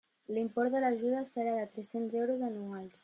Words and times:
L'import 0.35 0.71
de 0.77 0.81
l'ajuda 0.83 1.21
serà 1.33 1.53
de 1.59 1.67
tres-cents 1.77 2.17
euros 2.23 2.45
anuals. 2.51 2.99